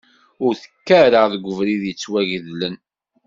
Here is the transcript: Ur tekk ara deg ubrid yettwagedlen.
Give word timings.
Ur 0.45 0.53
tekk 0.61 0.87
ara 1.03 1.21
deg 1.33 1.43
ubrid 1.51 1.83
yettwagedlen. 1.85 2.75